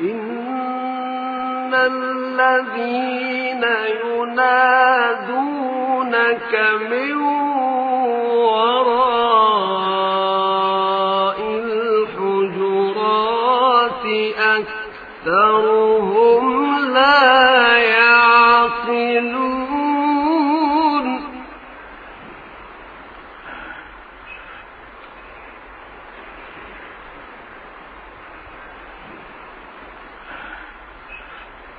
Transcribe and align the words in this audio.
إن 0.00 1.74
الذين 1.74 3.64
ينادونك 4.04 5.60
من 6.90 7.39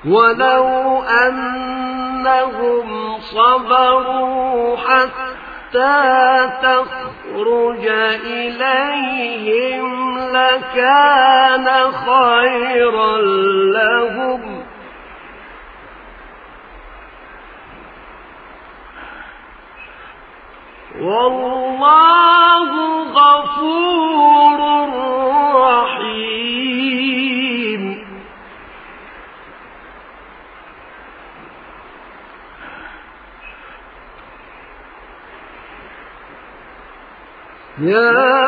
ولو 0.05 1.03
أنهم 1.03 2.87
صبروا 3.19 4.77
حتى 4.77 6.49
تخرج 6.61 7.87
إليهم 8.25 9.91
لكان 10.33 11.91
خيرا 11.91 13.17
لهم. 13.77 14.63
والله 21.01 22.71
غفور 23.03 24.40
يا 37.81 38.40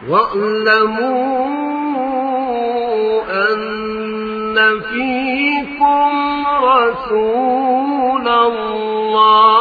واعلموا 0.09 1.51
أن 3.31 4.81
فيكم 4.81 6.48
رسول 6.63 8.27
الله 8.27 9.51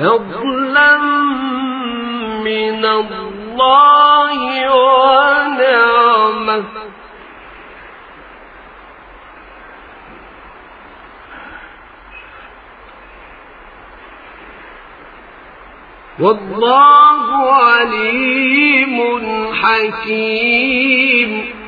فضلا 0.00 0.96
من 2.44 2.84
الله 2.84 4.40
ونعمة. 4.76 6.64
والله 16.20 17.54
عليم 17.54 18.96
حكيم. 19.54 21.59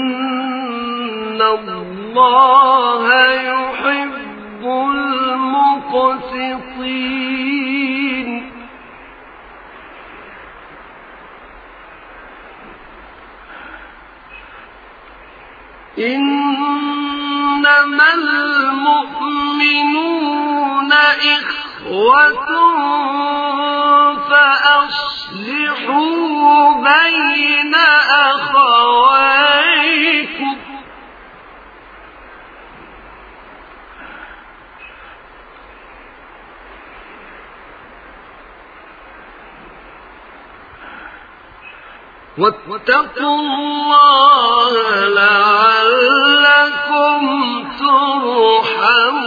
إن 0.02 1.42
الله 1.42 3.04
يحب 3.34 4.62
المقسطين 7.22 8.52
إنما 17.62 18.08
المؤمنون 18.14 19.72
إخوة 20.92 22.46
فأصلحوا 24.28 25.94
بين 26.74 27.74
أخويكم 28.08 29.61
واتقوا 42.38 43.36
الله 43.40 44.72
لعلكم 45.08 46.42
ترحمون. 47.78 49.22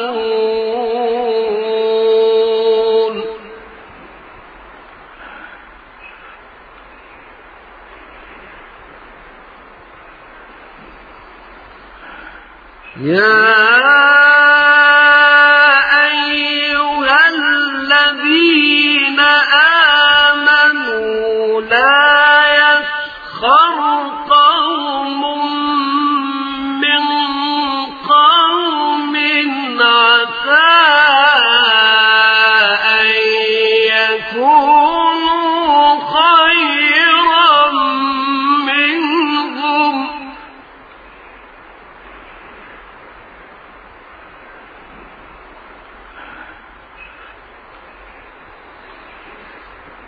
يا 13.02 13.85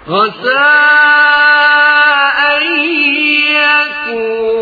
عسى 0.10 0.64
أن 2.48 2.64
يكون 3.60 4.57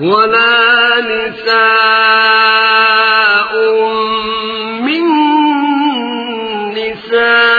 ولا 0.00 1.00
نساء 1.00 1.52
من 4.80 5.04
نساء 6.72 7.52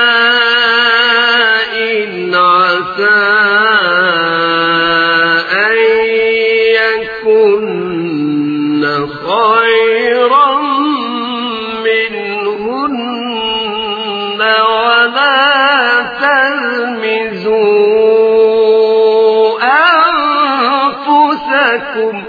عسى 2.34 3.22
أن 5.54 5.78
يكن 6.82 7.94
خيرا 9.28 10.52
منهن 11.86 13.22
ولا 14.42 15.42
تلمزوا 16.22 17.83
أنفسكم 21.74 22.24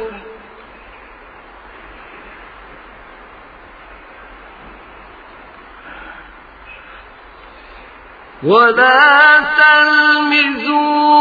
ولا 8.43 9.41
تلمزوا 9.59 11.15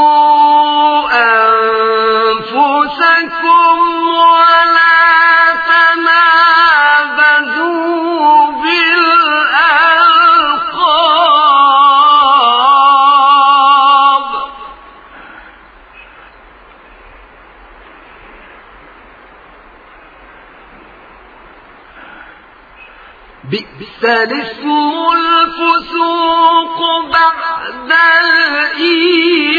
بئس 23.54 24.02
الاسم 24.04 24.70
الفسوق 25.14 26.80
بعد 27.14 27.92
الإيمان. 28.18 29.54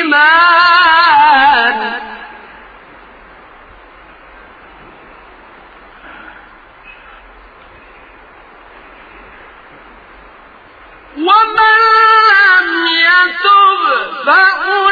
ومن 11.17 11.79
لم 12.31 12.69
يتب 12.87 13.83
فأولئك 14.27 14.84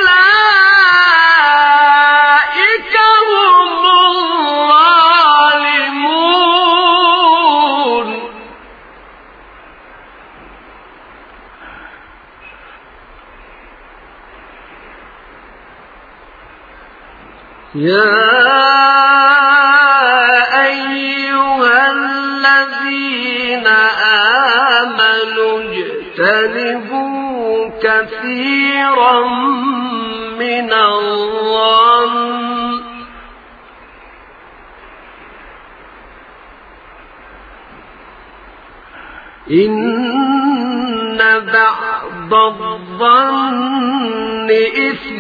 إن 39.52 41.18
بعض 41.52 42.34
الظن 42.34 44.50
إثم 44.90 45.11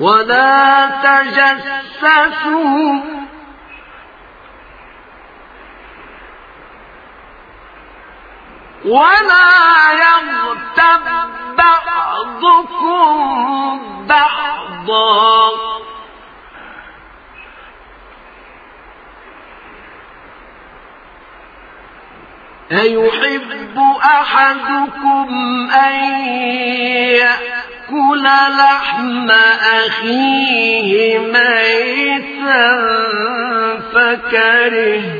ولا 0.00 0.86
تجسسوا 1.02 2.50
ولا 8.84 9.92
يغتب 9.92 11.04
بعضكم 11.56 12.96
بعضا. 14.06 15.50
أيحب 22.72 23.78
أحدكم 24.04 25.28
أن 25.70 25.94
يأتي 27.20 27.59
يأكل 27.90 28.24
لحم 28.58 29.30
أخيه 29.30 31.18
ميتا 31.18 32.66
فكرهتموه. 33.92 35.10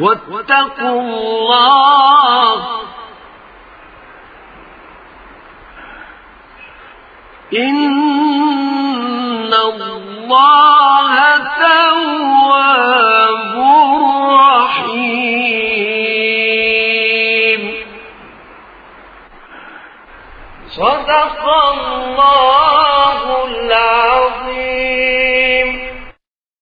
واتقوا 0.00 1.00
الله. 1.00 2.76
إن 7.54 8.05